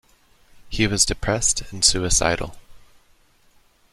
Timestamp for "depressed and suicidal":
1.05-2.55